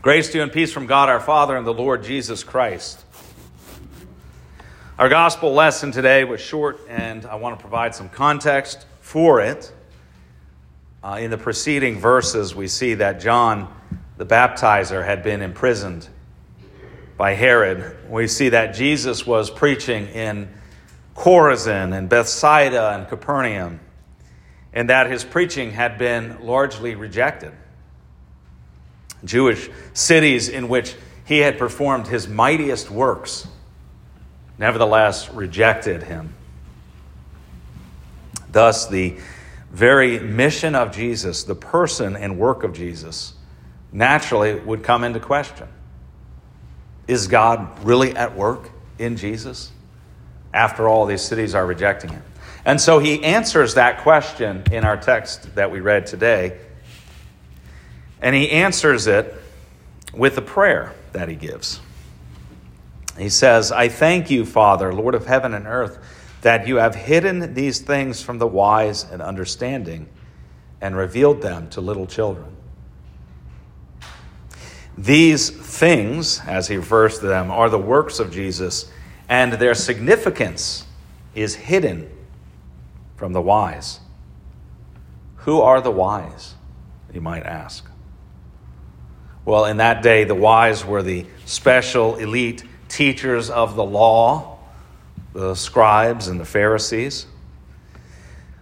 Grace 0.00 0.30
to 0.30 0.38
you 0.38 0.44
and 0.44 0.52
peace 0.52 0.72
from 0.72 0.86
God 0.86 1.08
our 1.08 1.18
Father 1.18 1.56
and 1.56 1.66
the 1.66 1.74
Lord 1.74 2.04
Jesus 2.04 2.44
Christ. 2.44 3.04
Our 4.96 5.08
gospel 5.08 5.52
lesson 5.54 5.90
today 5.90 6.22
was 6.22 6.40
short, 6.40 6.78
and 6.88 7.26
I 7.26 7.34
want 7.34 7.58
to 7.58 7.60
provide 7.60 7.96
some 7.96 8.08
context 8.08 8.86
for 9.00 9.40
it. 9.40 9.72
Uh, 11.02 11.18
in 11.20 11.32
the 11.32 11.36
preceding 11.36 11.98
verses, 11.98 12.54
we 12.54 12.68
see 12.68 12.94
that 12.94 13.20
John 13.20 13.74
the 14.18 14.24
baptizer 14.24 15.04
had 15.04 15.24
been 15.24 15.42
imprisoned 15.42 16.08
by 17.16 17.34
Herod. 17.34 17.96
We 18.08 18.28
see 18.28 18.50
that 18.50 18.76
Jesus 18.76 19.26
was 19.26 19.50
preaching 19.50 20.06
in 20.06 20.48
Chorazin 21.16 21.92
and 21.92 22.08
Bethsaida 22.08 22.90
and 22.90 23.08
Capernaum, 23.08 23.80
and 24.72 24.90
that 24.90 25.10
his 25.10 25.24
preaching 25.24 25.72
had 25.72 25.98
been 25.98 26.46
largely 26.46 26.94
rejected. 26.94 27.52
Jewish 29.24 29.68
cities 29.92 30.48
in 30.48 30.68
which 30.68 30.94
he 31.24 31.38
had 31.38 31.58
performed 31.58 32.06
his 32.06 32.28
mightiest 32.28 32.90
works 32.90 33.46
nevertheless 34.58 35.30
rejected 35.30 36.02
him. 36.02 36.34
Thus, 38.50 38.88
the 38.88 39.16
very 39.70 40.18
mission 40.18 40.74
of 40.74 40.94
Jesus, 40.94 41.44
the 41.44 41.54
person 41.54 42.16
and 42.16 42.38
work 42.38 42.64
of 42.64 42.72
Jesus, 42.72 43.34
naturally 43.92 44.54
would 44.54 44.82
come 44.82 45.04
into 45.04 45.20
question. 45.20 45.68
Is 47.06 47.26
God 47.26 47.84
really 47.84 48.16
at 48.16 48.36
work 48.36 48.70
in 48.98 49.16
Jesus? 49.16 49.70
After 50.52 50.88
all, 50.88 51.06
these 51.06 51.22
cities 51.22 51.54
are 51.54 51.64
rejecting 51.64 52.10
him. 52.10 52.22
And 52.64 52.80
so 52.80 52.98
he 52.98 53.22
answers 53.22 53.74
that 53.74 54.00
question 54.00 54.64
in 54.72 54.84
our 54.84 54.96
text 54.96 55.54
that 55.54 55.70
we 55.70 55.80
read 55.80 56.06
today. 56.06 56.58
And 58.20 58.34
he 58.34 58.50
answers 58.50 59.06
it 59.06 59.34
with 60.12 60.36
a 60.38 60.42
prayer 60.42 60.94
that 61.12 61.28
he 61.28 61.34
gives. 61.34 61.80
He 63.16 63.28
says, 63.28 63.72
I 63.72 63.88
thank 63.88 64.30
you, 64.30 64.44
Father, 64.44 64.92
Lord 64.92 65.14
of 65.14 65.26
heaven 65.26 65.54
and 65.54 65.66
earth, 65.66 65.98
that 66.42 66.68
you 66.68 66.76
have 66.76 66.94
hidden 66.94 67.54
these 67.54 67.80
things 67.80 68.22
from 68.22 68.38
the 68.38 68.46
wise 68.46 69.04
and 69.04 69.20
understanding 69.20 70.08
and 70.80 70.96
revealed 70.96 71.42
them 71.42 71.68
to 71.70 71.80
little 71.80 72.06
children. 72.06 72.56
These 74.96 75.50
things, 75.50 76.40
as 76.46 76.68
he 76.68 76.76
refers 76.76 77.18
to 77.20 77.26
them, 77.26 77.50
are 77.50 77.70
the 77.70 77.78
works 77.78 78.18
of 78.18 78.32
Jesus, 78.32 78.90
and 79.28 79.52
their 79.54 79.74
significance 79.74 80.86
is 81.34 81.54
hidden 81.54 82.10
from 83.16 83.32
the 83.32 83.42
wise. 83.42 84.00
Who 85.38 85.60
are 85.60 85.80
the 85.80 85.90
wise? 85.90 86.54
You 87.12 87.20
might 87.20 87.44
ask. 87.44 87.84
Well, 89.48 89.64
in 89.64 89.78
that 89.78 90.02
day, 90.02 90.24
the 90.24 90.34
wise 90.34 90.84
were 90.84 91.02
the 91.02 91.24
special 91.46 92.16
elite 92.16 92.64
teachers 92.90 93.48
of 93.48 93.76
the 93.76 93.82
law, 93.82 94.58
the 95.32 95.54
scribes 95.54 96.28
and 96.28 96.38
the 96.38 96.44
Pharisees. 96.44 97.24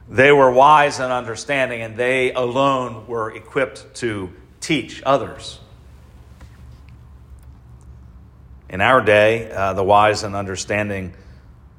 They 0.09 0.31
were 0.31 0.49
wise 0.49 1.01
and 1.01 1.13
understanding, 1.13 1.83
and 1.83 1.97
they 1.97 2.33
alone 2.33 3.09
were 3.09 3.35
equipped 3.35 3.97
to 3.97 4.31
teach 4.61 5.03
others. 5.05 5.59
In 8.69 8.81
our 8.81 9.01
day, 9.01 9.51
uh, 9.51 9.73
the 9.73 9.83
wise 9.83 10.23
and 10.23 10.37
understanding 10.37 11.15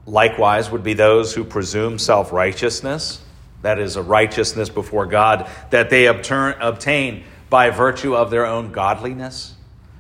likewise 0.06 0.70
would 0.70 0.84
be 0.84 0.96
those 0.96 1.34
who 1.34 1.46
presume 1.46 1.98
self 1.98 2.34
righteousness, 2.34 3.24
that 3.62 3.80
is, 3.80 3.96
a 3.96 4.04
righteousness 4.04 4.68
before 4.68 5.06
God 5.06 5.50
that 5.70 5.90
they 5.90 6.08
obtain 6.08 7.24
by 7.50 7.70
virtue 7.70 8.16
of 8.16 8.30
their 8.30 8.46
own 8.46 8.72
godliness, 8.72 9.56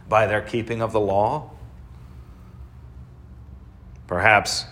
by 0.09 0.27
their 0.27 0.41
keeping 0.41 0.81
of 0.81 0.91
the 0.91 0.99
law. 0.99 1.51
Perhaps 4.07 4.65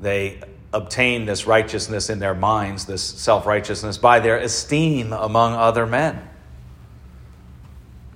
they 0.00 0.40
obtain 0.72 1.26
this 1.26 1.46
righteousness 1.46 2.08
in 2.10 2.18
their 2.18 2.34
minds, 2.34 2.86
this 2.86 3.02
self 3.02 3.46
righteousness, 3.46 3.98
by 3.98 4.20
their 4.20 4.38
esteem 4.38 5.12
among 5.12 5.54
other 5.54 5.86
men. 5.86 6.28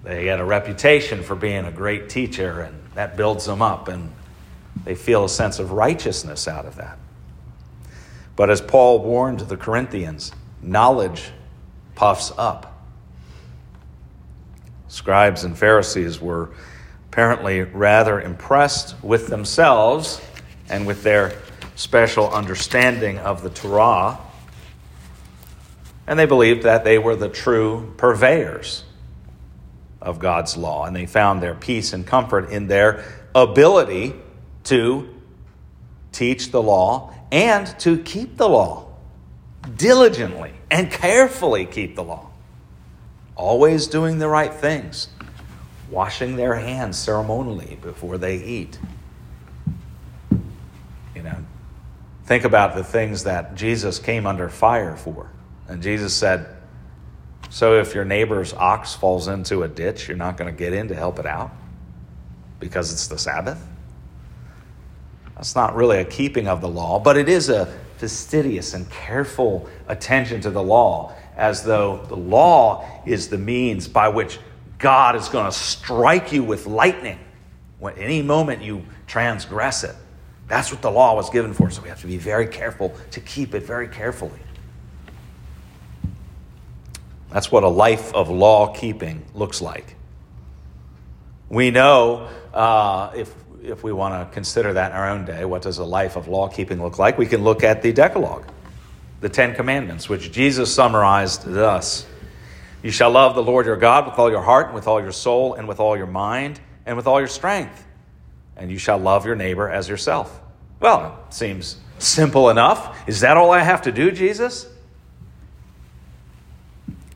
They 0.03 0.25
get 0.25 0.41
a 0.41 0.45
reputation 0.45 1.23
for 1.23 1.35
being 1.35 1.65
a 1.65 1.73
great 1.73 2.09
teacher, 2.09 2.61
and 2.61 2.81
that 2.95 3.17
builds 3.17 3.45
them 3.45 3.61
up, 3.61 3.89
and 3.89 4.13
they 4.85 4.95
feel 4.95 5.25
a 5.25 5.29
sense 5.29 5.59
of 5.59 5.73
righteousness 5.73 6.47
out 6.47 6.65
of 6.65 6.77
that. 6.77 6.99
But 8.37 8.51
as 8.51 8.61
Paul 8.61 9.01
warned 9.01 9.41
the 9.41 9.57
Corinthians, 9.57 10.33
knowledge 10.63 11.31
puffs 11.95 12.33
up. 12.37 12.76
Scribes 14.89 15.45
and 15.45 15.57
Pharisees 15.57 16.21
were 16.21 16.51
apparently 17.11 17.63
rather 17.63 18.21
impressed 18.21 19.03
with 19.03 19.29
themselves 19.29 20.21
and 20.69 20.87
with 20.87 21.03
their 21.03 21.33
special 21.75 22.31
understanding 22.31 23.19
of 23.19 23.43
the 23.43 23.51
Torah. 23.51 24.19
And 26.07 26.19
they 26.19 26.27
believed 26.27 26.63
that 26.63 26.85
they 26.85 26.99
were 26.99 27.17
the 27.17 27.29
true 27.29 27.95
purveyors 27.97 28.85
of 30.01 30.19
God's 30.19 30.57
law, 30.57 30.85
and 30.85 30.95
they 30.95 31.07
found 31.07 31.43
their 31.43 31.55
peace 31.55 31.93
and 31.93 32.07
comfort 32.07 32.51
in 32.51 32.69
their 32.69 33.05
ability 33.35 34.15
to 34.65 35.09
teach 36.13 36.51
the 36.51 36.63
law 36.63 37.13
and 37.33 37.67
to 37.81 37.99
keep 37.99 38.37
the 38.37 38.49
law 38.49 38.87
diligently 39.77 40.53
and 40.71 40.91
carefully 40.91 41.67
keep 41.67 41.97
the 41.97 42.05
law. 42.05 42.26
Always 43.37 43.87
doing 43.87 44.19
the 44.19 44.29
right 44.29 44.53
things, 44.53 45.09
washing 45.91 46.37
their 46.37 46.55
hands 46.55 46.99
ceremonially 46.99 47.79
before 47.83 48.19
they 48.19 48.37
eat 48.43 48.79
You 51.17 51.23
know, 51.23 51.37
Think 52.27 52.45
about 52.45 52.75
the 52.75 52.85
things 52.85 53.25
that 53.25 53.55
Jesus 53.55 53.99
came 53.99 54.27
under 54.27 54.49
fire 54.49 54.97
for. 54.97 55.31
And 55.69 55.83
Jesus 55.83 56.13
said, 56.13 56.47
So 57.51 57.79
if 57.79 57.95
your 57.95 58.05
neighbor's 58.05 58.53
ox 58.53 58.95
falls 58.95 59.29
into 59.29 59.63
a 59.63 59.69
ditch, 59.69 60.09
you're 60.09 60.17
not 60.17 60.37
going 60.37 60.53
to 60.53 60.57
get 60.57 60.73
in 60.73 60.89
to 60.89 60.95
help 60.95 61.19
it 61.19 61.27
out 61.27 61.53
because 62.59 62.93
it's 62.93 63.07
the 63.07 63.17
Sabbath? 63.17 63.65
That's 65.37 65.55
not 65.55 65.77
really 65.77 65.99
a 65.99 66.05
keeping 66.05 66.49
of 66.49 66.61
the 66.61 66.69
law, 66.69 66.99
but 66.99 67.17
it 67.17 67.29
is 67.29 67.49
a 67.49 67.67
fastidious 67.99 68.75
and 68.75 68.91
careful 68.91 69.69
attention 69.87 70.41
to 70.43 70.51
the 70.51 70.63
law, 70.63 71.15
as 71.37 71.63
though 71.63 71.99
the 72.09 72.17
law 72.17 73.03
is 73.05 73.29
the 73.29 73.39
means 73.39 73.89
by 73.89 74.09
which 74.09 74.39
God 74.79 75.17
is 75.17 75.29
going 75.29 75.47
to 75.47 75.57
strike 75.57 76.33
you 76.33 76.43
with 76.43 76.67
lightning 76.67 77.19
when 77.79 77.95
any 77.95 78.23
moment 78.23 78.63
you 78.63 78.83
transgress 79.07 79.85
it. 79.85 79.95
That's 80.49 80.71
what 80.71 80.81
the 80.81 80.91
law 80.91 81.15
was 81.15 81.31
given 81.31 81.55
for, 81.55 81.71
so 81.71 81.83
we 81.83 81.89
have 81.89 82.01
to 82.01 82.07
be 82.07 82.19
very 82.19 82.47
careful 82.47 82.95
to 83.13 83.21
keep 83.21 83.55
it 83.55 83.65
very 83.65 83.89
carefully. 83.89 84.39
That's 87.31 87.51
what 87.51 87.65
a 87.65 87.69
life 87.69 88.15
of 88.15 88.31
law 88.31 88.73
keeping 88.73 89.25
looks 89.35 89.61
like. 89.61 89.97
We 91.49 91.71
know 91.71 92.29
uh, 92.55 93.13
if, 93.15 93.35
if 93.63 93.83
we 93.83 93.93
want 93.93 94.15
to 94.15 94.33
consider 94.33 94.73
that 94.73 94.93
in 94.93 94.97
our 94.97 95.11
own 95.11 95.25
day, 95.25 95.45
what 95.45 95.63
does 95.63 95.79
a 95.79 95.85
life 95.85 96.17
of 96.17 96.29
law 96.29 96.49
keeping 96.49 96.81
look 96.81 96.99
like? 96.99 97.19
We 97.19 97.27
can 97.27 97.43
look 97.43 97.63
at 97.65 97.83
the 97.83 97.93
Decalogue, 97.93 98.47
the 99.21 99.29
Ten 99.29 99.55
Commandments, 99.55 100.09
which 100.09 100.33
Jesus 100.33 100.75
summarized 100.75 101.45
thus 101.45 102.07
You 102.83 102.91
shall 102.91 103.11
love 103.11 103.35
the 103.35 103.43
Lord 103.43 103.67
your 103.67 103.77
God 103.77 104.07
with 104.07 104.19
all 104.19 104.31
your 104.31 104.43
heart, 104.43 104.67
and 104.67 104.75
with 104.75 104.87
all 104.87 105.01
your 105.01 105.13
soul, 105.13 105.55
and 105.55 105.67
with 105.67 105.81
all 105.81 105.97
your 105.97 106.07
mind, 106.07 106.61
and 106.85 106.97
with 106.97 107.07
all 107.07 107.19
your 107.19 107.29
strength 107.29 107.87
and 108.57 108.71
you 108.71 108.79
shall 108.79 108.99
love 108.99 109.27
your 109.27 109.37
neighbor 109.37 109.69
as 109.69 109.89
yourself. 109.89 110.41
Well, 110.81 111.21
it 111.29 111.35
seems 111.35 111.77
simple 111.99 112.51
enough. 112.51 113.09
Is 113.09 113.21
that 113.21 113.37
all 113.37 113.51
I 113.51 113.61
have 113.61 113.83
to 113.83 113.93
do, 113.93 114.11
Jesus? 114.11 114.67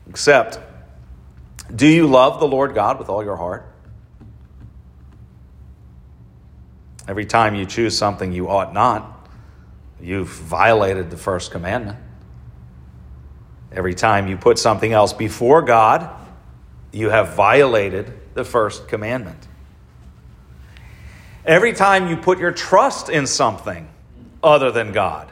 Except, 0.09 0.59
do 1.73 1.87
you 1.87 2.07
love 2.07 2.39
the 2.39 2.47
Lord 2.47 2.75
God 2.75 2.99
with 2.99 3.09
all 3.09 3.23
your 3.23 3.37
heart? 3.37 3.67
Every 7.07 7.25
time 7.25 7.55
you 7.55 7.65
choose 7.65 7.97
something 7.97 8.31
you 8.31 8.47
ought 8.47 8.73
not, 8.73 9.10
you've 10.01 10.27
violated 10.27 11.09
the 11.09 11.17
first 11.17 11.51
commandment. 11.51 11.97
Every 13.71 13.93
time 13.93 14.27
you 14.27 14.37
put 14.37 14.59
something 14.59 14.91
else 14.91 15.13
before 15.13 15.61
God, 15.61 16.09
you 16.91 17.09
have 17.09 17.35
violated 17.35 18.11
the 18.33 18.43
first 18.43 18.87
commandment. 18.87 19.47
Every 21.45 21.73
time 21.73 22.09
you 22.09 22.17
put 22.17 22.37
your 22.37 22.51
trust 22.51 23.09
in 23.09 23.25
something 23.25 23.87
other 24.43 24.71
than 24.71 24.91
God, 24.91 25.31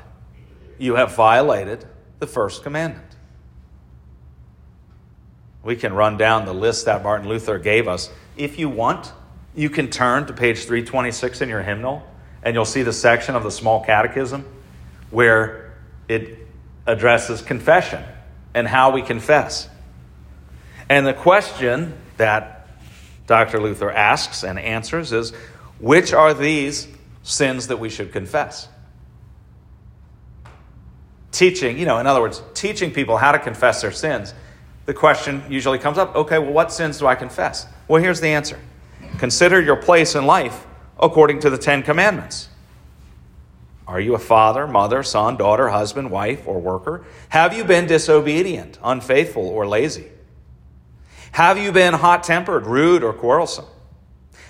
you 0.77 0.95
have 0.95 1.15
violated 1.15 1.85
the 2.19 2.27
first 2.27 2.63
commandment. 2.63 3.05
We 5.63 5.75
can 5.75 5.93
run 5.93 6.17
down 6.17 6.45
the 6.45 6.53
list 6.53 6.85
that 6.85 7.03
Martin 7.03 7.27
Luther 7.27 7.59
gave 7.59 7.87
us. 7.87 8.09
If 8.37 8.57
you 8.57 8.69
want, 8.69 9.11
you 9.53 9.69
can 9.69 9.89
turn 9.89 10.25
to 10.27 10.33
page 10.33 10.59
326 10.59 11.41
in 11.41 11.49
your 11.49 11.61
hymnal, 11.61 12.07
and 12.41 12.55
you'll 12.55 12.63
see 12.65 12.83
the 12.83 12.93
section 12.93 13.35
of 13.35 13.43
the 13.43 13.51
small 13.51 13.83
catechism 13.83 14.45
where 15.11 15.73
it 16.07 16.37
addresses 16.85 17.41
confession 17.41 18.03
and 18.53 18.67
how 18.67 18.91
we 18.91 19.01
confess. 19.01 19.69
And 20.89 21.05
the 21.05 21.13
question 21.13 21.93
that 22.17 22.67
Dr. 23.27 23.61
Luther 23.61 23.91
asks 23.91 24.43
and 24.43 24.57
answers 24.57 25.13
is 25.13 25.31
which 25.79 26.13
are 26.13 26.33
these 26.33 26.87
sins 27.23 27.67
that 27.67 27.77
we 27.77 27.89
should 27.89 28.11
confess? 28.11 28.67
Teaching, 31.31 31.77
you 31.77 31.85
know, 31.85 31.99
in 31.99 32.07
other 32.07 32.21
words, 32.21 32.41
teaching 32.55 32.91
people 32.91 33.17
how 33.17 33.31
to 33.31 33.39
confess 33.39 33.81
their 33.81 33.91
sins, 33.91 34.33
the 34.87 34.93
question 34.95 35.43
usually 35.47 35.77
comes 35.77 35.99
up 35.99 36.15
okay, 36.15 36.39
well, 36.39 36.51
what 36.51 36.71
sins 36.71 36.97
do 36.97 37.05
I 37.05 37.13
confess? 37.15 37.67
Well, 37.87 38.01
here's 38.01 38.19
the 38.19 38.29
answer 38.29 38.59
Consider 39.19 39.61
your 39.61 39.75
place 39.75 40.15
in 40.15 40.25
life 40.25 40.65
according 40.99 41.39
to 41.41 41.49
the 41.49 41.57
Ten 41.57 41.83
Commandments. 41.83 42.48
Are 43.89 43.99
you 43.99 44.13
a 44.13 44.19
father, 44.19 44.67
mother, 44.67 45.01
son, 45.01 45.35
daughter, 45.35 45.69
husband, 45.69 46.11
wife, 46.11 46.47
or 46.47 46.61
worker? 46.61 47.05
Have 47.29 47.57
you 47.57 47.63
been 47.63 47.87
disobedient, 47.87 48.77
unfaithful, 48.83 49.47
or 49.47 49.67
lazy? 49.67 50.05
Have 51.31 51.57
you 51.57 51.71
been 51.71 51.95
hot 51.95 52.23
tempered, 52.23 52.67
rude, 52.67 53.03
or 53.03 53.13
quarrelsome? 53.13 53.65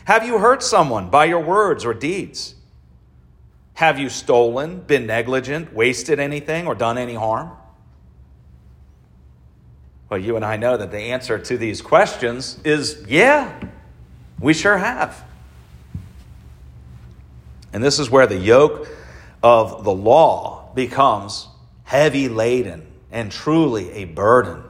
Have 0.03 0.25
you 0.25 0.39
hurt 0.39 0.61
someone 0.61 1.09
by 1.09 1.23
your 1.23 1.39
words 1.39 1.85
or 1.85 1.93
deeds? 1.93 2.55
Have 3.75 3.97
you 3.97 4.09
stolen, 4.09 4.81
been 4.81 5.07
negligent, 5.07 5.71
wasted 5.71 6.19
anything, 6.19 6.67
or 6.67 6.75
done 6.75 6.97
any 6.97 7.13
harm? 7.13 7.51
Well, 10.09 10.19
you 10.19 10.35
and 10.35 10.43
I 10.43 10.57
know 10.57 10.75
that 10.75 10.91
the 10.91 10.99
answer 10.99 11.39
to 11.39 11.57
these 11.57 11.81
questions 11.81 12.59
is 12.65 13.05
yeah, 13.07 13.57
we 14.37 14.53
sure 14.53 14.77
have. 14.77 15.23
And 17.71 17.81
this 17.81 17.99
is 17.99 18.09
where 18.09 18.27
the 18.27 18.35
yoke 18.35 18.89
of 19.41 19.83
the 19.83 19.91
law 19.93 20.71
becomes 20.73 21.47
heavy 21.83 22.29
laden 22.29 22.85
and 23.11 23.31
truly 23.31 23.91
a 23.91 24.05
burden 24.05 24.63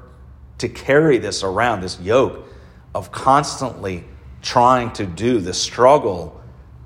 to 0.60 0.70
carry 0.70 1.18
this 1.18 1.44
around, 1.44 1.82
this 1.82 2.00
yoke 2.00 2.46
of 2.94 3.12
constantly 3.12 4.04
trying 4.42 4.92
to 4.94 5.06
do 5.06 5.40
the 5.40 5.54
struggle 5.54 6.42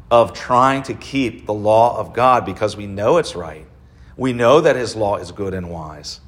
of 0.10 0.34
trying 0.34 0.84
to 0.84 0.94
keep 0.94 1.46
the 1.46 1.54
law 1.54 1.98
of 1.98 2.14
God 2.14 2.46
because 2.46 2.78
we 2.78 2.88
know 2.88 3.18
it's 3.18 3.36
right. 3.36 3.66
We 4.16 4.34
know 4.34 4.62
that 4.62 4.76
His 4.76 4.96
law 4.96 5.18
is 5.18 5.32
good 5.32 5.54
and 5.54 5.70
wise. 5.70 6.20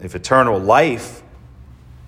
If 0.00 0.16
eternal 0.16 0.58
life 0.58 1.22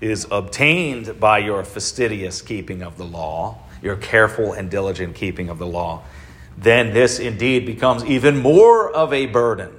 is 0.00 0.26
obtained 0.30 1.20
by 1.20 1.38
your 1.38 1.64
fastidious 1.64 2.42
keeping 2.42 2.82
of 2.82 2.98
the 2.98 3.04
law, 3.04 3.58
your 3.80 3.96
careful 3.96 4.52
and 4.52 4.70
diligent 4.70 5.14
keeping 5.14 5.48
of 5.48 5.58
the 5.58 5.66
law, 5.66 6.02
then 6.56 6.92
this 6.92 7.18
indeed 7.18 7.66
becomes 7.66 8.04
even 8.04 8.38
more 8.38 8.90
of 8.90 9.12
a 9.12 9.26
burden. 9.26 9.72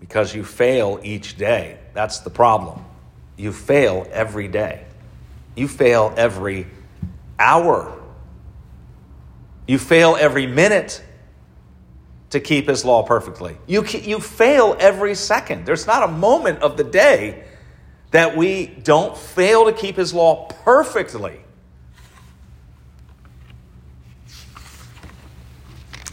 Because 0.00 0.34
you 0.34 0.44
fail 0.44 1.00
each 1.02 1.36
day. 1.36 1.78
That's 1.92 2.20
the 2.20 2.30
problem. 2.30 2.84
You 3.36 3.52
fail 3.52 4.06
every 4.12 4.48
day. 4.48 4.84
You 5.56 5.66
fail 5.66 6.12
every 6.16 6.66
hour. 7.38 8.00
You 9.66 9.78
fail 9.78 10.16
every 10.18 10.46
minute 10.46 11.02
to 12.30 12.40
keep 12.40 12.68
his 12.68 12.84
law 12.84 13.02
perfectly. 13.02 13.56
You, 13.66 13.84
you 13.86 14.20
fail 14.20 14.76
every 14.78 15.14
second. 15.14 15.66
There's 15.66 15.86
not 15.86 16.02
a 16.02 16.12
moment 16.12 16.62
of 16.62 16.76
the 16.76 16.84
day 16.84 17.44
that 18.10 18.36
we 18.36 18.66
don't 18.66 19.16
fail 19.16 19.64
to 19.66 19.72
keep 19.72 19.96
his 19.96 20.12
law 20.12 20.46
perfectly. 20.64 21.43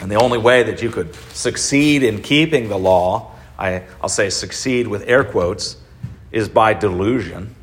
And 0.02 0.12
the 0.12 0.16
only 0.16 0.40
way 0.40 0.64
that 0.64 0.82
you 0.82 0.90
could 0.90 1.14
succeed 1.32 2.02
in 2.02 2.24
keeping 2.24 2.70
the 2.70 2.78
law, 2.78 3.32
I, 3.58 3.84
will 4.02 4.10
say 4.10 4.32
succeed 4.32 4.88
with 4.88 5.08
air 5.08 5.24
quotes, 5.24 5.78
is 6.32 6.50
by 6.50 6.74
delusion. 6.74 7.56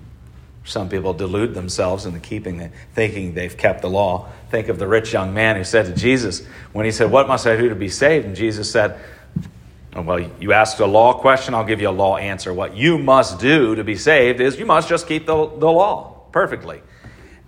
Some 0.64 0.88
people 0.88 1.14
delude 1.14 1.54
themselves 1.54 2.06
into 2.06 2.20
keeping, 2.20 2.70
thinking 2.94 3.34
they've 3.34 3.56
kept 3.56 3.82
the 3.82 3.90
law. 3.90 4.28
Think 4.50 4.68
of 4.68 4.78
the 4.78 4.86
rich 4.86 5.12
young 5.12 5.34
man 5.34 5.56
who 5.56 5.64
said 5.64 5.86
to 5.86 5.94
Jesus, 5.94 6.46
when 6.72 6.84
he 6.84 6.92
said, 6.92 7.10
What 7.10 7.26
must 7.26 7.46
I 7.46 7.56
do 7.56 7.70
to 7.70 7.74
be 7.74 7.88
saved? 7.88 8.26
And 8.26 8.36
Jesus 8.36 8.70
said, 8.70 9.00
oh, 9.96 10.02
Well, 10.02 10.30
you 10.38 10.52
asked 10.52 10.78
a 10.78 10.86
law 10.86 11.14
question, 11.14 11.54
I'll 11.54 11.64
give 11.64 11.80
you 11.80 11.88
a 11.88 11.90
law 11.90 12.18
answer. 12.18 12.52
What 12.52 12.76
you 12.76 12.98
must 12.98 13.40
do 13.40 13.74
to 13.74 13.82
be 13.82 13.96
saved 13.96 14.40
is 14.40 14.58
you 14.58 14.66
must 14.66 14.88
just 14.88 15.08
keep 15.08 15.26
the, 15.26 15.34
the 15.34 15.70
law 15.70 16.22
perfectly. 16.30 16.82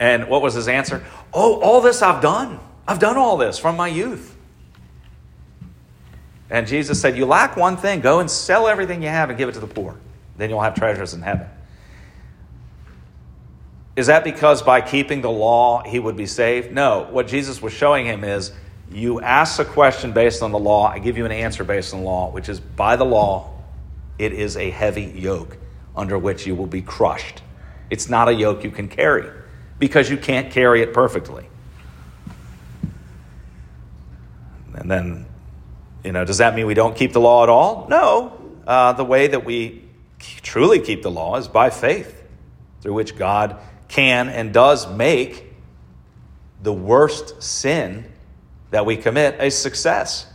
And 0.00 0.28
what 0.28 0.42
was 0.42 0.54
his 0.54 0.66
answer? 0.66 1.04
Oh, 1.32 1.60
all 1.60 1.80
this 1.80 2.02
I've 2.02 2.22
done. 2.22 2.58
I've 2.88 2.98
done 2.98 3.18
all 3.18 3.36
this 3.36 3.58
from 3.58 3.76
my 3.76 3.86
youth. 3.86 4.29
And 6.50 6.66
Jesus 6.66 7.00
said, 7.00 7.16
You 7.16 7.26
lack 7.26 7.56
one 7.56 7.76
thing. 7.76 8.00
Go 8.00 8.20
and 8.20 8.30
sell 8.30 8.66
everything 8.66 9.02
you 9.02 9.08
have 9.08 9.30
and 9.30 9.38
give 9.38 9.48
it 9.48 9.52
to 9.52 9.60
the 9.60 9.66
poor. 9.66 9.96
Then 10.36 10.50
you'll 10.50 10.60
have 10.60 10.74
treasures 10.74 11.14
in 11.14 11.22
heaven. 11.22 11.46
Is 13.96 14.06
that 14.06 14.24
because 14.24 14.62
by 14.62 14.80
keeping 14.80 15.20
the 15.20 15.30
law 15.30 15.82
he 15.84 15.98
would 15.98 16.16
be 16.16 16.26
saved? 16.26 16.72
No. 16.72 17.06
What 17.10 17.28
Jesus 17.28 17.60
was 17.60 17.72
showing 17.72 18.06
him 18.06 18.24
is 18.24 18.52
you 18.90 19.20
ask 19.20 19.60
a 19.60 19.64
question 19.64 20.12
based 20.12 20.42
on 20.42 20.52
the 20.52 20.58
law, 20.58 20.86
I 20.86 20.98
give 20.98 21.16
you 21.16 21.24
an 21.24 21.32
answer 21.32 21.64
based 21.64 21.94
on 21.94 22.00
the 22.00 22.06
law, 22.06 22.30
which 22.30 22.48
is 22.48 22.58
by 22.58 22.96
the 22.96 23.04
law, 23.04 23.50
it 24.18 24.32
is 24.32 24.56
a 24.56 24.70
heavy 24.70 25.04
yoke 25.04 25.56
under 25.96 26.18
which 26.18 26.46
you 26.46 26.54
will 26.54 26.66
be 26.66 26.82
crushed. 26.82 27.42
It's 27.90 28.08
not 28.08 28.28
a 28.28 28.32
yoke 28.32 28.64
you 28.64 28.70
can 28.70 28.88
carry 28.88 29.30
because 29.78 30.10
you 30.10 30.16
can't 30.16 30.50
carry 30.50 30.82
it 30.82 30.92
perfectly. 30.92 31.46
And 34.74 34.90
then 34.90 35.26
you 36.04 36.12
know, 36.12 36.24
does 36.24 36.38
that 36.38 36.54
mean 36.54 36.66
we 36.66 36.74
don't 36.74 36.96
keep 36.96 37.12
the 37.12 37.20
law 37.20 37.42
at 37.42 37.48
all? 37.48 37.86
No. 37.88 38.38
Uh, 38.66 38.92
the 38.92 39.04
way 39.04 39.26
that 39.28 39.44
we 39.44 39.84
truly 40.18 40.80
keep 40.80 41.02
the 41.02 41.10
law 41.10 41.36
is 41.36 41.48
by 41.48 41.70
faith, 41.70 42.22
through 42.80 42.94
which 42.94 43.16
God 43.16 43.56
can 43.88 44.28
and 44.28 44.52
does 44.52 44.90
make 44.90 45.52
the 46.62 46.72
worst 46.72 47.42
sin 47.42 48.04
that 48.70 48.86
we 48.86 48.96
commit 48.96 49.36
a 49.40 49.50
success. 49.50 50.26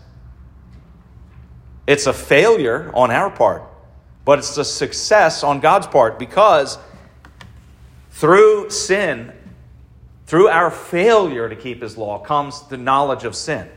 It's 1.88 2.08
a 2.08 2.14
failure 2.14 2.92
on 2.94 3.12
our 3.12 3.30
part, 3.30 3.64
but 4.26 4.40
it's 4.40 4.58
a 4.58 4.66
success 4.66 5.44
on 5.44 5.60
God's 5.60 5.88
part 5.88 6.18
because 6.18 6.78
through 8.10 8.70
sin, 8.72 9.32
through 10.26 10.48
our 10.48 10.72
failure 10.72 11.48
to 11.48 11.56
keep 11.56 11.82
His 11.82 11.98
law, 11.98 12.20
comes 12.20 12.68
the 12.68 12.78
knowledge 12.78 13.24
of 13.24 13.36
sin. 13.36 13.70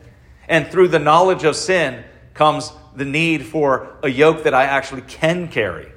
And 0.48 0.66
through 0.68 0.88
the 0.88 0.98
knowledge 0.98 1.44
of 1.44 1.56
sin 1.56 2.04
comes 2.34 2.72
the 2.96 3.04
need 3.04 3.44
for 3.44 3.96
a 4.02 4.08
yoke 4.08 4.44
that 4.44 4.54
I 4.54 4.64
actually 4.64 5.02
can 5.02 5.48
carry. 5.48 5.92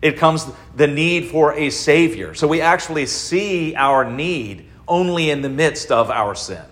It 0.00 0.16
comes 0.16 0.50
the 0.74 0.86
need 0.86 1.26
for 1.26 1.52
a 1.52 1.70
Savior. 1.70 2.34
So 2.34 2.46
we 2.48 2.60
actually 2.60 3.06
see 3.06 3.74
our 3.74 4.10
need 4.10 4.66
only 4.88 5.30
in 5.30 5.42
the 5.42 5.48
midst 5.48 5.90
of 5.90 6.10
our 6.10 6.34
sin. 6.34 6.64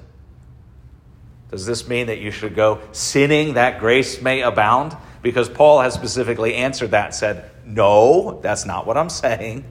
Does 1.50 1.66
this 1.66 1.88
mean 1.88 2.06
that 2.06 2.18
you 2.18 2.30
should 2.30 2.54
go 2.54 2.80
sinning 2.92 3.54
that 3.54 3.80
grace 3.80 4.20
may 4.20 4.42
abound? 4.42 4.96
Because 5.22 5.48
Paul 5.48 5.80
has 5.80 5.94
specifically 5.94 6.54
answered 6.54 6.92
that 6.92 7.14
said, 7.14 7.50
No, 7.64 8.40
that's 8.42 8.64
not 8.64 8.86
what 8.86 8.96
I'm 8.96 9.08
saying. 9.08 9.64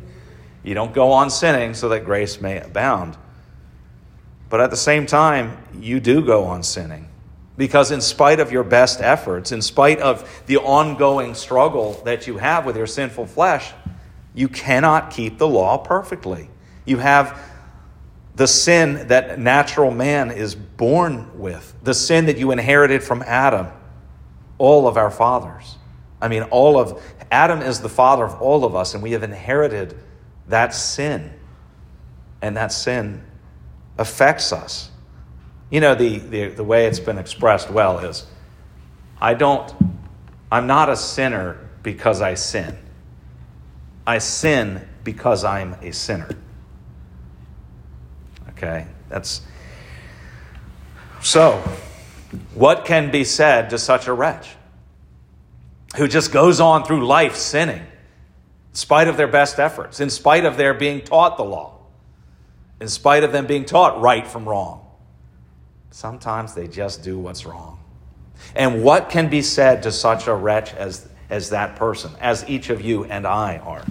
You 0.63 0.74
don't 0.74 0.93
go 0.93 1.12
on 1.12 1.29
sinning 1.29 1.74
so 1.74 1.89
that 1.89 2.03
grace 2.03 2.41
may 2.41 2.60
abound. 2.60 3.15
But 4.50 4.62
at 4.62 4.69
the 4.69 4.77
same 4.77 5.05
time, 5.05 5.57
you 5.79 6.00
do 6.00 6.25
go 6.25 6.45
on 6.45 6.63
sinning. 6.63 7.10
Because, 7.57 7.89
in 7.91 8.01
spite 8.01 8.39
of 8.39 8.51
your 8.51 8.63
best 8.63 9.01
efforts, 9.01 9.51
in 9.51 9.61
spite 9.63 9.99
of 9.99 10.43
the 10.45 10.57
ongoing 10.57 11.33
struggle 11.33 11.93
that 12.05 12.27
you 12.27 12.37
have 12.37 12.65
with 12.65 12.77
your 12.77 12.85
sinful 12.85 13.25
flesh, 13.25 13.73
you 14.35 14.47
cannot 14.47 15.09
keep 15.09 15.39
the 15.39 15.47
law 15.47 15.79
perfectly. 15.79 16.49
You 16.85 16.97
have 16.97 17.41
the 18.35 18.47
sin 18.47 19.07
that 19.07 19.39
natural 19.39 19.89
man 19.89 20.29
is 20.29 20.53
born 20.53 21.39
with, 21.39 21.73
the 21.81 21.95
sin 21.95 22.27
that 22.27 22.37
you 22.37 22.51
inherited 22.51 23.03
from 23.03 23.23
Adam, 23.23 23.67
all 24.59 24.87
of 24.87 24.95
our 24.95 25.09
fathers. 25.09 25.77
I 26.21 26.27
mean, 26.27 26.43
all 26.43 26.79
of 26.79 27.01
Adam 27.31 27.61
is 27.61 27.81
the 27.81 27.89
father 27.89 28.25
of 28.25 28.39
all 28.39 28.63
of 28.63 28.75
us, 28.75 28.93
and 28.93 29.01
we 29.01 29.13
have 29.13 29.23
inherited 29.23 29.97
that 30.47 30.75
sin. 30.75 31.33
And 32.41 32.55
that 32.55 32.71
sin 32.71 33.23
affects 33.97 34.53
us. 34.53 34.91
You 35.69 35.81
know, 35.81 35.95
the, 35.95 36.19
the, 36.19 36.47
the 36.50 36.63
way 36.63 36.86
it's 36.86 37.00
been 37.00 37.17
expressed 37.17 37.69
well 37.69 38.00
is 38.00 38.25
I 39.19 39.33
don't, 39.33 39.74
I'm 40.51 40.67
not 40.67 40.89
a 40.89 40.95
sinner 40.95 41.69
because 41.83 42.21
I 42.21 42.36
sin. 42.36 42.77
I 44.05 44.19
sin 44.19 44.88
because 45.03 45.43
I'm 45.43 45.74
a 45.81 45.91
sinner. 45.91 46.29
Okay? 48.50 48.88
That's 49.09 49.41
so. 51.21 51.62
What 52.53 52.86
can 52.86 53.12
be 53.12 53.24
said 53.24 53.69
to 53.71 53.77
such 53.77 54.07
a 54.07 54.13
wretch 54.13 54.50
who 55.95 56.07
just 56.07 56.31
goes 56.31 56.59
on 56.59 56.83
through 56.83 57.05
life 57.05 57.36
sinning 57.36 57.81
in 57.81 58.75
spite 58.75 59.07
of 59.07 59.17
their 59.17 59.27
best 59.27 59.59
efforts, 59.59 60.00
in 60.00 60.09
spite 60.09 60.45
of 60.45 60.57
their 60.57 60.74
being 60.74 61.01
taught 61.01 61.38
the 61.38 61.43
law, 61.43 61.79
in 62.79 62.88
spite 62.88 63.24
of 63.24 63.31
them 63.31 63.45
being 63.45 63.65
taught 63.65 64.00
right 64.00 64.27
from 64.27 64.47
wrong? 64.47 64.87
Sometimes 65.98 66.54
they 66.54 66.68
just 66.68 67.01
do 67.01 67.18
what's 67.18 67.44
wrong. 67.44 67.80
And 68.56 68.84
what 68.84 69.10
can 69.10 69.32
be 69.32 69.42
said 69.42 69.82
to 69.82 69.92
such 69.92 70.27
a 70.27 70.36
wretch 70.36 70.72
as, 70.75 71.10
as 71.27 71.50
that 71.50 71.75
person, 71.75 72.12
as 72.22 72.48
each 72.48 72.70
of 72.70 72.82
you 72.82 73.06
and 73.06 73.25
I 73.25 73.58
are? 73.58 73.84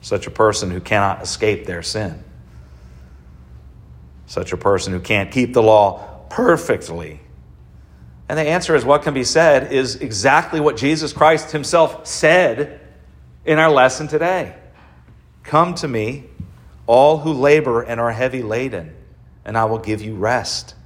such 0.00 0.28
a 0.28 0.30
person 0.30 0.70
who 0.70 0.78
cannot 0.78 1.20
escape 1.20 1.66
their 1.66 1.82
sin, 1.82 2.22
such 4.28 4.52
a 4.52 4.56
person 4.56 4.92
who 4.92 5.00
can't 5.00 5.32
keep 5.32 5.54
the 5.54 5.60
law 5.60 6.24
perfectly. 6.30 7.18
And 8.28 8.38
the 8.38 8.44
answer 8.44 8.76
is 8.76 8.84
what 8.84 9.02
can 9.02 9.12
be 9.12 9.24
said 9.24 9.72
is 9.72 9.96
exactly 9.96 10.60
what 10.60 10.76
Jesus 10.76 11.12
Christ 11.12 11.50
himself 11.50 12.06
said 12.06 12.80
in 13.44 13.58
our 13.58 13.72
lesson 13.72 14.06
today. 14.06 14.54
Come 15.42 15.74
to 15.74 15.88
me, 15.88 16.26
all 16.86 17.18
who 17.18 17.32
labor 17.32 17.82
and 17.82 17.98
are 17.98 18.12
heavy 18.12 18.44
laden, 18.44 18.94
and 19.44 19.58
I 19.58 19.64
will 19.64 19.80
give 19.80 20.00
you 20.00 20.14
rest. 20.14 20.76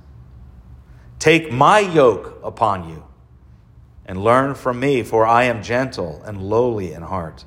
Take 1.23 1.52
my 1.52 1.79
yoke 1.79 2.41
upon 2.43 2.88
you 2.88 3.05
and 4.07 4.25
learn 4.25 4.57
from 4.57 4.81
me, 4.81 5.05
for 5.05 5.25
I 5.25 5.45
am 5.45 5.62
gentle 5.62 6.21
and 6.25 6.43
lowly 6.43 6.93
in 6.93 7.02
heart, 7.02 7.45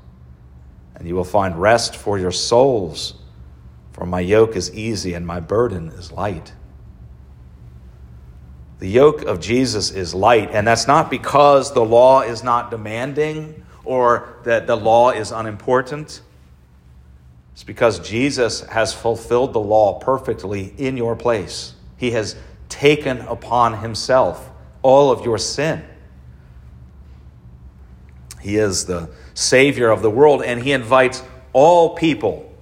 and 0.96 1.06
you 1.06 1.14
will 1.14 1.26
find 1.26 1.62
rest 1.62 1.94
for 1.94 2.18
your 2.18 2.32
souls. 2.32 3.16
For 3.92 4.06
my 4.06 4.22
yoke 4.22 4.56
is 4.56 4.74
easy 4.74 5.14
and 5.14 5.28
my 5.28 5.42
burden 5.42 5.90
is 5.90 6.14
light. 6.14 6.54
The 8.80 8.88
yoke 8.88 9.24
of 9.24 9.42
Jesus 9.42 9.92
is 9.92 10.16
light, 10.16 10.52
and 10.54 10.66
that's 10.66 10.88
not 10.88 11.10
because 11.10 11.74
the 11.74 11.84
law 11.84 12.22
is 12.22 12.46
not 12.46 12.72
demanding 12.72 13.66
or 13.84 14.38
that 14.46 14.68
the 14.68 14.78
law 14.78 15.10
is 15.10 15.34
unimportant. 15.34 16.22
It's 17.52 17.66
because 17.66 18.00
Jesus 18.00 18.62
has 18.62 18.94
fulfilled 18.94 19.52
the 19.52 19.60
law 19.60 20.00
perfectly 20.00 20.74
in 20.78 20.96
your 20.96 21.18
place. 21.18 21.74
He 21.98 22.12
has 22.12 22.38
taken 22.76 23.22
upon 23.22 23.80
himself 23.80 24.50
all 24.82 25.12
of 25.12 25.26
your 25.26 25.38
sin. 25.38 25.84
He 28.42 28.58
is 28.58 28.86
the 28.86 29.10
Savior 29.34 29.90
of 29.90 30.04
the 30.04 30.10
world, 30.12 30.44
and 30.44 30.62
He 30.62 30.72
invites 30.72 31.24
all 31.52 31.96
people 31.96 32.54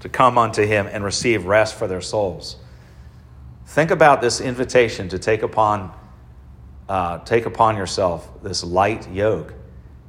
to 0.00 0.08
come 0.08 0.36
unto 0.36 0.66
Him 0.66 0.88
and 0.90 1.04
receive 1.04 1.46
rest 1.46 1.76
for 1.76 1.86
their 1.86 2.00
souls. 2.00 2.56
Think 3.66 3.92
about 3.92 4.20
this 4.20 4.40
invitation 4.40 5.08
to 5.10 5.18
take 5.18 5.42
upon, 5.42 5.92
uh, 6.88 7.18
take 7.18 7.46
upon 7.46 7.76
yourself 7.76 8.28
this 8.42 8.64
light 8.64 9.08
yoke 9.10 9.54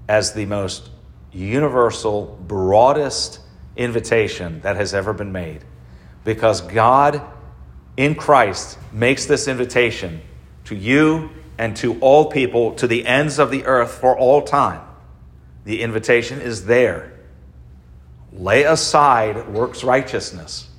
as 0.08 0.34
the 0.34 0.48
most 0.48 0.90
universal, 1.32 2.40
broadest 2.48 3.42
invitation 3.76 4.60
that 4.62 4.76
has 4.76 4.96
ever 4.96 5.14
been 5.14 5.32
made. 5.32 5.64
Because 6.24 6.62
God 6.62 7.22
in 8.00 8.15
Christ 8.15 8.79
makes 8.94 9.25
this 9.25 9.50
invitation 9.50 10.22
to 10.63 10.74
you 10.74 11.32
and 11.58 11.75
to 11.75 12.00
all 12.00 12.32
people 12.32 12.74
to 12.75 12.88
the 12.88 13.06
ends 13.06 13.39
of 13.39 13.51
the 13.51 13.65
earth 13.65 13.91
for 13.91 14.18
all 14.18 14.41
time. 14.41 14.79
The 15.65 15.82
invitation 15.82 16.39
is 16.39 16.65
there. 16.65 17.12
Lay 18.32 18.63
aside 18.63 19.50
works 19.50 19.84
righteousness. 19.84 20.70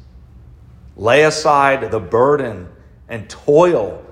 Lay 0.97 1.23
aside 1.25 1.91
the 1.91 2.01
burden 2.01 2.71
and 3.07 3.29
toil 3.29 4.03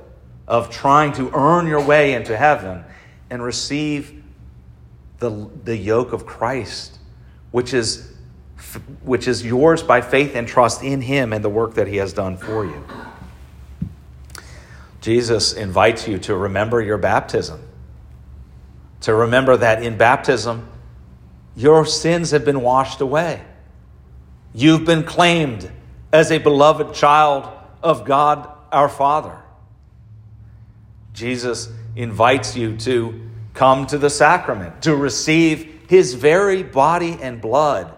of 0.46 0.68
trying 0.68 1.14
to 1.14 1.30
earn 1.32 1.66
your 1.66 1.82
way 1.82 2.12
into 2.12 2.36
heaven 2.36 2.84
and 3.30 3.42
receive 3.42 4.22
the, 5.18 5.48
the 5.64 5.78
yoke 5.78 6.12
of 6.12 6.26
Christ, 6.26 6.98
which 7.52 7.72
is 7.72 8.07
which 9.02 9.28
is 9.28 9.44
yours 9.44 9.82
by 9.82 10.00
faith 10.00 10.34
and 10.34 10.46
trust 10.46 10.82
in 10.82 11.00
Him 11.00 11.32
and 11.32 11.44
the 11.44 11.48
work 11.48 11.74
that 11.74 11.86
He 11.86 11.96
has 11.96 12.12
done 12.12 12.36
for 12.36 12.64
you. 12.64 12.84
Jesus 15.00 15.52
invites 15.52 16.08
you 16.08 16.18
to 16.18 16.36
remember 16.36 16.82
your 16.82 16.98
baptism, 16.98 17.60
to 19.02 19.14
remember 19.14 19.56
that 19.56 19.82
in 19.82 19.96
baptism, 19.96 20.68
your 21.56 21.86
sins 21.86 22.32
have 22.32 22.44
been 22.44 22.60
washed 22.60 23.00
away. 23.00 23.42
You've 24.52 24.84
been 24.84 25.04
claimed 25.04 25.70
as 26.12 26.30
a 26.32 26.38
beloved 26.38 26.94
child 26.94 27.48
of 27.82 28.04
God 28.04 28.50
our 28.72 28.88
Father. 28.88 29.38
Jesus 31.12 31.70
invites 31.96 32.56
you 32.56 32.76
to 32.78 33.28
come 33.54 33.86
to 33.86 33.98
the 33.98 34.10
sacrament, 34.10 34.82
to 34.82 34.94
receive 34.94 35.86
His 35.88 36.14
very 36.14 36.62
body 36.62 37.18
and 37.20 37.40
blood 37.40 37.94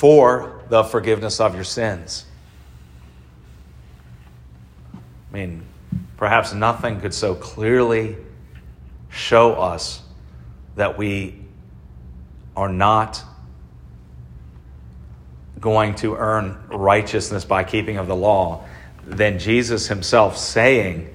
for 0.00 0.62
the 0.70 0.82
forgiveness 0.82 1.40
of 1.40 1.54
your 1.54 1.62
sins. 1.62 2.24
I 4.94 5.34
mean, 5.34 5.62
perhaps 6.16 6.54
nothing 6.54 7.02
could 7.02 7.12
so 7.12 7.34
clearly 7.34 8.16
show 9.10 9.52
us 9.52 10.00
that 10.76 10.96
we 10.96 11.42
are 12.56 12.70
not 12.70 13.22
going 15.60 15.94
to 15.96 16.16
earn 16.16 16.56
righteousness 16.68 17.44
by 17.44 17.62
keeping 17.62 17.98
of 17.98 18.06
the 18.06 18.16
law 18.16 18.64
than 19.04 19.38
Jesus 19.38 19.88
himself 19.88 20.38
saying, 20.38 21.14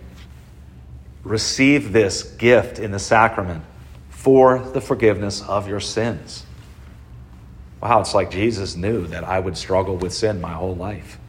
Receive 1.24 1.92
this 1.92 2.22
gift 2.22 2.78
in 2.78 2.92
the 2.92 3.00
sacrament 3.00 3.64
for 4.10 4.60
the 4.60 4.80
forgiveness 4.80 5.42
of 5.42 5.68
your 5.68 5.80
sins. 5.80 6.45
Wow, 7.86 8.02
it's 8.02 8.16
like 8.16 8.32
Jesus 8.32 8.76
knew 8.76 9.06
that 9.10 9.24
I 9.24 9.40
would 9.40 9.56
struggle 9.56 9.96
with 9.96 10.12
sin 10.12 10.42
my 10.42 10.54
whole 10.54 10.76
life. 10.76 11.20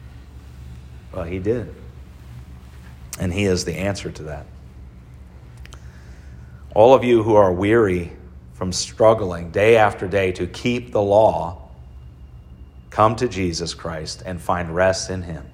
Well, 1.13 1.23
he 1.23 1.37
did. 1.37 1.71
And 3.19 3.31
he 3.31 3.43
is 3.45 3.63
the 3.63 3.75
answer 3.75 4.09
to 4.09 4.23
that. 4.23 4.47
All 6.73 6.95
of 6.95 7.03
you 7.03 7.21
who 7.21 7.35
are 7.35 7.53
weary 7.53 8.11
from 8.55 8.71
struggling 8.71 9.51
day 9.51 9.77
after 9.77 10.07
day 10.07 10.31
to 10.31 10.47
keep 10.47 10.91
the 10.91 11.01
law, 11.01 11.69
come 12.89 13.15
to 13.17 13.27
Jesus 13.27 13.75
Christ 13.75 14.23
and 14.25 14.41
find 14.41 14.73
rest 14.73 15.11
in 15.11 15.21
him. 15.21 15.45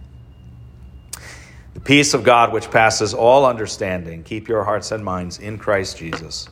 The 1.74 1.82
peace 1.82 2.14
of 2.14 2.24
God, 2.24 2.54
which 2.54 2.72
passes 2.72 3.14
all 3.14 3.46
understanding, 3.46 4.24
keep 4.24 4.48
your 4.48 4.64
hearts 4.64 4.94
and 4.94 5.04
minds 5.04 5.38
in 5.38 5.58
Christ 5.58 5.98
Jesus. 5.98 6.48